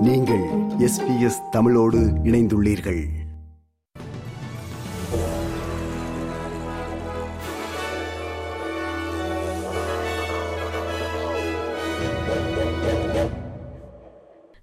[0.00, 0.42] நீங்கள்
[0.78, 3.04] எஸ்பிஎஸ் தமிழோடு இணைந்துள்ளீர்கள்.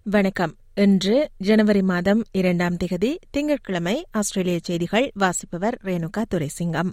[0.04, 0.56] வணக்கம்.
[0.76, 6.92] இன்று ஜனவரி மாதம் இரண்டாம் திகதி திங்கட்கிழமை ஆஸ்திரேலிய செய்திகள் வாசிப்பவர் ரேணுகா துரைசிங்கம்.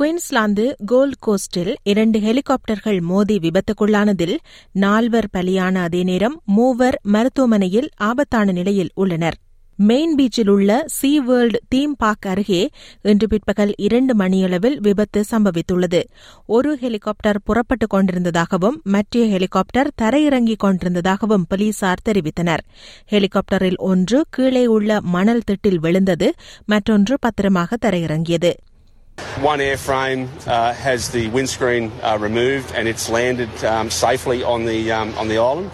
[0.00, 4.36] குயின்ஸ்லாந்து கோல்ட் கோஸ்டில் இரண்டு ஹெலிகாப்டர்கள் மோதி விபத்துக்குள்ளானதில்
[4.72, 9.34] நால்வர் பலியான அதே நேரம் மூவர் மருத்துவமனையில் ஆபத்தான நிலையில் உள்ளனர்.
[9.76, 12.68] மெயின் பீச்சில் உள்ள சீ வேர்ல்டு தீம் பார்க் அருகே
[13.02, 16.04] இன்று பிற்பகல் இரண்டு மணியளவில் விபத்து சம்பவித்துள்ளது.
[16.46, 22.58] ஒரு ஹெலிகாப்டர் புறப்பட்டுக் கொண்டிருந்ததாகவும் மற்ற ஹெலிகாப்டர் தரையிறங்கிக் கொண்டிருந்ததாகவும் போலீசார் தெரிவித்தனர்.
[23.10, 26.34] ஹெலிகாப்டரில் ஒன்று கீழே உள்ள மணல் திட்டில் விழுந்தது
[26.66, 28.52] மற்றொன்று பத்திரமாக தரையிறங்கியது.
[29.40, 34.90] One airframe uh, has the windscreen uh, removed and it's landed um, safely on the
[34.90, 35.70] um, on the island.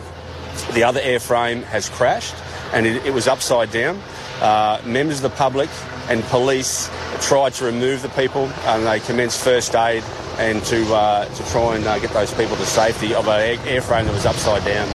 [0.72, 2.34] The other airframe has crashed
[2.72, 4.00] and it, it was upside down.
[4.40, 5.70] Uh, members of the public
[6.08, 10.02] and police tried to remove the people and they commenced first aid
[10.38, 14.04] and to uh, to try and uh, get those people to safety of an airframe
[14.04, 14.92] that was upside down.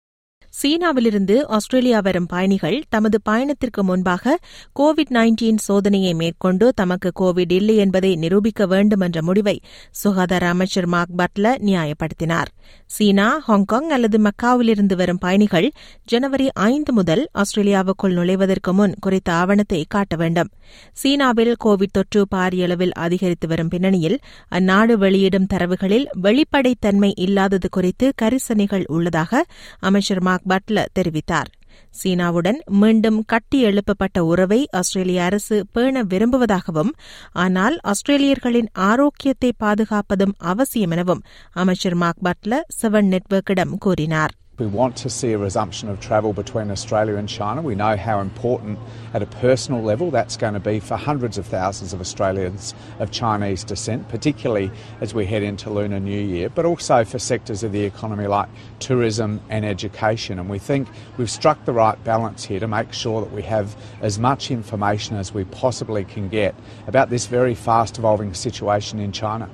[0.60, 4.34] சீனாவிலிருந்து Australia வரும் பயணிகள் தமது பயணத்திற்கு முன்பாக
[4.80, 9.56] Covid nineteen சோதனையை மேற்கொண்டு தமக்கு Covid இல்லை என்பதை நிரூபிக்க வேண்டும் என்ற முடிவை
[10.02, 12.50] சுகாதார அமைச்சர் மார்க் பட்ல நியாயப்படுத்தினார்.
[12.86, 15.68] சீனா ஹாங்காங் அல்லது மக்காவிலிருந்து வரும் பயணிகள்
[16.04, 20.50] ஜனவரி ஐந்து முதல் ஆஸ்திரேலியாவுக்குள் நுழைவதற்கு முன் குறித்த ஆவணத்தை காட்ட வேண்டும்.
[20.92, 24.18] சீனாவில் கோவிட் தொற்று பாரிய அளவில் அதிகரித்து வரும் பின்னணியில்
[24.48, 29.44] அந்நாடு வெளியிடும் தரவுகளில் வெளிப்படைத்தன்மை இல்லாதது குறித்து கரிசனைகள் உள்ளதாக
[29.80, 31.50] அமைச்சர் மார்க் பட்லர் தெரிவித்தார்.
[31.91, 36.92] சீனாவுடன் மீண்டும் கட்டி எழுப்பப்பட்ட உறவை ஆஸ்திரேலிய அரசு பேண விரும்புவதாகவும்
[37.33, 44.34] ஆனால் ஆஸ்திரேலியர்களின் ஆரோக்கியத்தை பாதுகாப்பதும் அவசியம் எனவும் அமைச்சர் மார்க் பட்லர் செவன் நெட்வொர்க்கிடம் கூறினார்.
[44.58, 47.60] We want to see a resumption of travel between Australia and China.
[47.60, 48.78] We know how important,
[49.12, 53.10] at a personal level, that's going to be for hundreds of thousands of Australians of
[53.10, 54.70] Chinese descent, particularly
[55.02, 58.48] as we head into Lunar New Year, but also for sectors of the economy like
[58.78, 60.39] tourism and education.
[60.39, 63.77] And we think we've struck the right balance here to make sure that we have
[64.00, 66.55] as much information as we possibly can get
[66.86, 69.50] about this very fast evolving situation in China.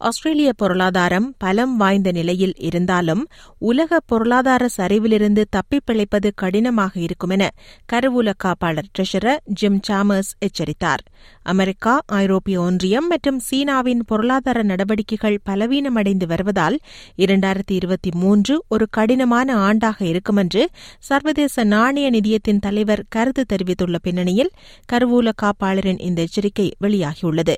[0.00, 3.26] ஆஸ்திரேலிய பொருளாதாரம் பலம் வாய்ந்த நிலையில் இருந்தாலும்
[3.58, 7.50] உலக பொருளாதார சரிவிலிருந்து தப்பிப் பிழைப்பது கடினமாக இருக்கும் என
[7.92, 11.02] கருவூல காப்பாளர் ட்ரெஷரர் ஜிம் சாமர்ஸ் எச்சரித்தார்.
[11.42, 16.78] அமெரிக்கா ஐரோப்பிய ஒன்றியம் மற்றும் சீனாவின் பொருளாதார நடவடிக்கைகள் பலவீனமடைந்து வருவதால்
[17.16, 24.50] இரண்டாயிரத்தி இருபத்தி மூன்று ஒரு கடினமான ஆண்டாக இருக்கும் என்று சர்வதேச நாணய நிதியத்தின் தலைவர் கருத்து தெரிவித்துள்ள பின்னணியில்
[24.92, 27.54] கருவூல காப்பாளரின் இந்த எச்சரிக்கை வெளியாகியுள்ளது.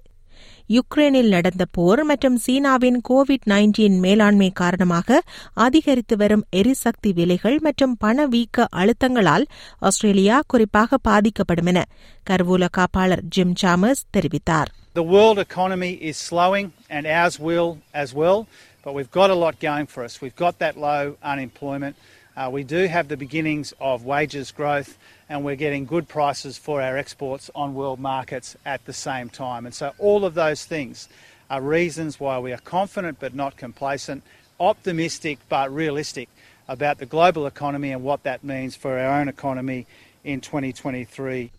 [0.70, 5.18] யுக்ரைனில் நடந்த போர் மற்றும் சீனாவின் கோவிட் நைன்டீன் மேலாண்மை காரணமாக
[5.64, 9.46] அதிகரித்து வரும் எரிசக்தி விலைகள் மற்றும் பணவீக்க அழுத்தங்களால்
[9.88, 11.82] ஆஸ்திரேலியா குறிப்பாக பாதிக்கப்படும் என
[12.26, 18.38] கருவூல காப்பாளர் ஜிம் சாமர்ஸ் தெரிவித்தார் The world economy is slowing and ours will as well,
[18.86, 20.14] but we've got a lot going for us.
[20.20, 21.94] We've got that low unemployment.
[22.40, 24.96] Uh, we do have the beginnings of wages growth
[25.28, 29.66] and we're getting good prices for our exports on world markets at the same time.
[29.66, 31.06] And so all of those things
[31.50, 34.22] are reasons why we are confident but not complacent,
[34.58, 36.30] optimistic but realistic
[36.66, 39.86] about the global economy and what that means for our own economy
[40.24, 41.50] in 2023.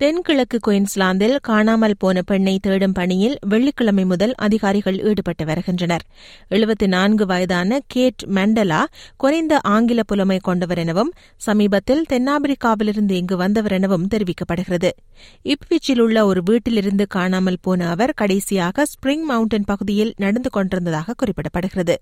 [0.00, 6.02] தென்கிழக்கு குயின்ஸ்லாந்தில் காணாமல் போன பெண்ணை தேடும் பணியில் வெள்ளிக்கிழமை முதல் அதிகாரிகள் ஈடுபட்டு வருகின்றனர்.
[6.50, 8.80] எழுபத்தி நான்கு வயதான கேட் மண்டலா
[9.16, 14.90] குறைந்த ஆங்கில புலமை கொண்டவர் எனவும் சமீபத்தில் தென்னாப்பிரிக்காவிலிருந்து இங்கு வந்தவர் எனவும் தெரிவிக்கப்படுகிறது.
[15.44, 21.96] இப்விச்சில் உள்ள ஒரு வீட்டிலிருந்து காணாமல் போன அவர் கடைசியாக ஸ்பிரிங் மவுண்டன் பகுதியில் நடந்து கொண்டிருந்ததாக குறிப்பிடப்படுகிறது.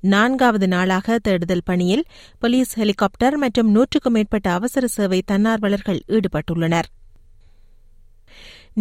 [0.00, 2.04] நான்காவது நாளாக தேடுதல் பணியில்
[2.38, 6.88] போலீஸ் ஹெலிகாப்டர் மற்றும் நூற்றுக்கும் மேற்பட்ட அவசர சேவை தன்னார்வலர்கள் ஈடுபட்டுள்ளனர்.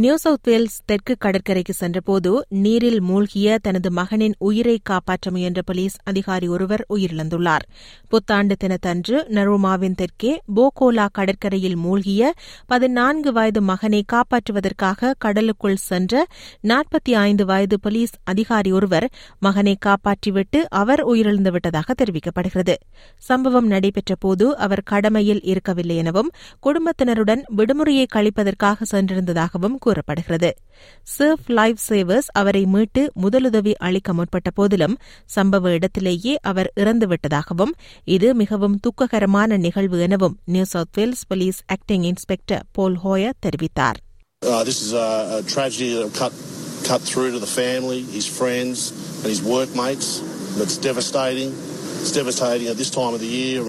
[0.01, 6.47] நியூ சவுத் வேல்ஸ் தெற்கு கடற்கரைக்கு சென்றபோது நீரில் மூழ்கிய தனது மகனின் உயிரை காப்பாற்ற முயன்ற போலீஸ் அதிகாரி
[6.47, 7.63] ஒருவர் உயிரிழந்துள்ளார்.
[8.07, 12.33] புத்தாண்டு தினத்தன்று நருமாவின் தெற்கே போகோலா கடற்கரையில் மூழ்கிய
[12.65, 16.25] பதினான்கு வயது மகனை காப்பாற்றுவதற்காக கடலுக்குள் சென்ற
[16.63, 22.73] நாற்பத்தி ஐந்து வயது போலீஸ் அதிகாரி ஒருவர் மகனை காப்பாற்றிவிட்டு அவர் உயிரிழந்துவிட்டதாக தெரிவிக்கப்படுகிறது.
[23.17, 30.51] சம்பவம் நடைபெற்ற போது அவர் கடமையில் இருக்கவில்லை எனவும் குடும்பத்தினருடன் விடுமுறையை கழிப்பதற்காக சென்றிருந்ததாகவும் கூறப்படுகிறது
[31.17, 34.95] சர்ஃப் லைஃப் சேவர்ஸ் அவரை மீட்டு முதலுதவி அளிக்க முற்பட்ட போதிலும்
[35.35, 37.73] சம்பவ இடத்திலேயே அவர் இறந்துவிட்டதாகவும்
[38.15, 43.99] இது மிகவும் துக்ககரமான நிகழ்வு எனவும் New South Wales police acting inspector Paul Hoyer தெரிவித்தார்
[44.41, 46.09] uh,
[46.83, 50.07] cut through to the family, his friends, and his workmates.
[50.57, 51.49] It's devastating.
[51.49, 53.66] It's devastating at this time of the year.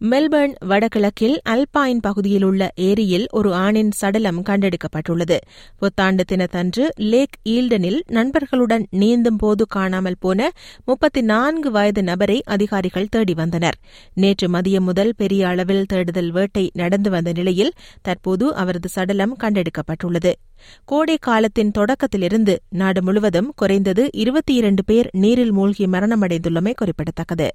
[0.00, 5.36] Melbourne வடகிழக்கில் அல்பாயின் பகுதியில் உள்ள ஏரியில் ஒரு ஆணின் சடலம் கண்டெடுக்கப்பட்டுள்ளது.
[5.76, 10.50] புத்தாண்டு தினத்தன்று லேக் ஈல்டனில் நண்பர்களுடன் நீந்தும் போது காணாமல் போன
[10.84, 13.74] முப்பத்தி நான்கு வயது நபரை அதிகாரிகள் தேடி வந்தனர்.
[14.14, 17.72] நேற்று மதியம் முதல் பெரிய அளவில் தேடுதல் வேட்டை நடந்து வந்த நிலையில்
[18.02, 20.32] தற்போது அவரது சடலம் கண்டெடுக்கப்பட்டுள்ளது.
[20.84, 27.48] கோடை காலத்தின் தொடக்கத்திலிருந்து நாடு முழுவதும் குறைந்தது இருபத்தி இரண்டு பேர் நீரில் மூழ்கி மரணமடைந்துள்ளமை குறிப்பிடத்தக்கது.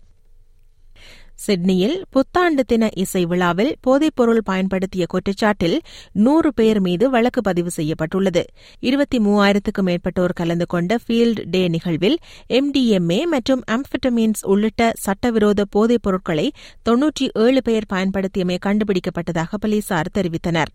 [1.45, 5.77] சிட்னியில் புத்தாண்டு தின இசை விழாவில் போதைப்பொருள் பயன்படுத்திய குற்றச்சாட்டில்
[6.25, 8.43] நூறு பேர் மீது வழக்கு பதிவு செய்யப்பட்டுள்ளது.
[8.79, 12.17] இருபத்தி மூவாயிரத்துக்கும் மேற்பட்டோர் கலந்து கொண்ட ஃபீல்டு டே நிகழ்வில்
[12.49, 16.47] எம்டிஎம்ஏ மற்றும் அம்ஃபெட்டமீன்ஸ் உள்ளிட்ட சட்டவிரோத போதைப் பொருட்களை
[16.89, 20.71] தொன்னூற்றி ஏழு பேர் பயன்படுத்தியமை கண்டுபிடிக்கப்பட்டதாக போலீசார் தெரிவித்தனர்.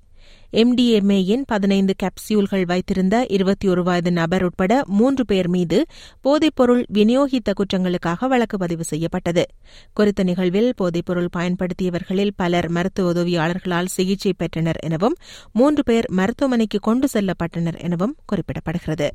[0.53, 5.87] எம்டிஎம்ஏயின் பதினைந்து கேப்சியூல்கள் வைத்திருந்த இருபத்தி ஒரு வயது நபர் உட்பட மூன்று பேர் மீது
[6.25, 9.47] போதைப்பொருள் விநியோகித்த குற்றங்களுக்காக வழக்கு பதிவு செய்யப்பட்டது.
[9.93, 15.17] குறித்த நிகழ்வில் போதைப்பொருள் பயன்படுத்தியவர்களில் பலர் மருத்துவ உதவியாளர்களால் சிகிச்சை பெற்றனர் எனவும்
[15.53, 19.09] மூன்று பேர் மருத்துவமனைக்கு கொண்டு செல்லப்பட்டனர் எனவும் குறிப்பிடப்படுகிறது.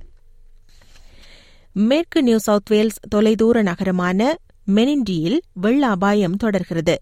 [1.73, 4.37] மேற்கு நியூ சவுத் வேல்ஸ் தொலைதூர நகரமான
[4.67, 7.01] மெனிண்டியில் வெள்ள அபாயம் தொடர்கிறது.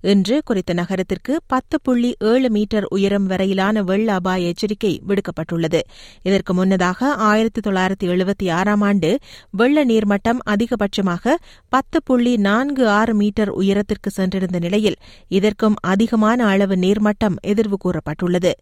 [0.00, 5.80] இன்று குறித்த நகரத்திற்கு பத்து புள்ளி ஏழு மீட்டர் உயரம் வரையிலான வெள்ள அபாய எச்சரிக்கை விடுக்கப்பட்டுள்ளது.
[6.22, 9.18] இதற்கு முன்னதாக ஆயிரத்தி தொள்ளாயிரத்தி எழுபத்தி ஆறாம் ஆண்டு
[9.50, 11.34] வெள்ள நீர்மட்டம் அதிகபட்சமாக
[11.68, 14.96] பத்து புள்ளி நான்கு ஆறு மீட்டர் உயரத்திற்கு சென்றிருந்த நிலையில்
[15.28, 18.52] இதற்கும் அதிகமான அளவு நீர்மட்டம் எதிர்வு கூறப்பட்டுள்ளது.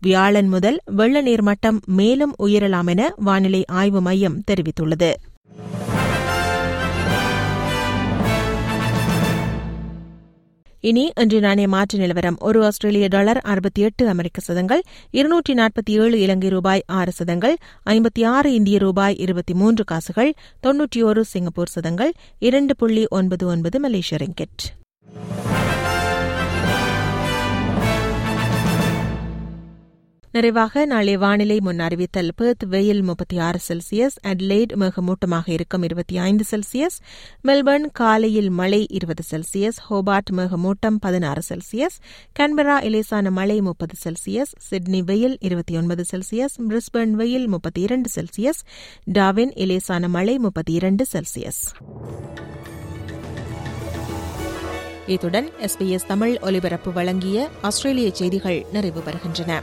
[0.00, 5.12] வியாழன் முதல் வெள்ள நீர்மட்டம் மேலும் உயரலாம் என வானிலை ஆய்வு மையம் தெரிவித்துள்ளது.
[10.88, 12.36] இனி இன்று நாணய மாற்று நிலவரம்.
[12.40, 17.56] ஒரு ஆஸ்திரேலிய டாலர் அறுபத்தி எட்டு அமெரிக்க சதங்கள் இருநூற்றி நாற்பத்தி ஏழு இலங்கை ரூபாய் ஆறு சதங்கள்
[17.86, 20.32] ஐம்பத்தி ஆறு இந்திய ரூபாய் இருபத்தி மூன்று காசுகள்
[20.66, 24.64] தொன்னூற்றி ஒரு சிங்கப்பூர் சதங்கள் இரண்டு புள்ளி ஒன்பது ஒன்பது மலேசிய ரிங்கெட்.
[30.36, 36.44] நிறைவாக நாளை வானிலை முன் அறிவித்தல் பெர்த் வெயில் முப்பத்தி ஆறு செல்சியஸ் அட்லைட் மேகமூட்டமாக இருக்கும் இருபத்தி ஐந்து
[36.50, 36.96] செல்சியஸ்
[37.44, 41.96] மெல்பர்ன் காலையில் மழை இருபது செல்சியஸ் ஹோபார்ட் மேகமூட்டம் பதினாறு செல்சியஸ்
[42.40, 48.60] கன்பரா இலேசான மழை முப்பது செல்சியஸ் சிட்னி வெயில் இருபத்தி ஒன்பது செல்சியஸ் பிரிஸ்பர்ன் வெயில் முப்பத்தி இரண்டு செல்சியஸ்
[49.14, 51.62] டாவின் இலேசான மழை முப்பத்தி இரண்டு செல்சியஸ்.
[55.06, 59.62] இத்துடன் எஸ்பிஎஸ் தமிழ் ஒலிபரப்பு வழங்கிய ஆஸ்திரேலிய செய்திகள் நிறைவு பெறுகின்றன.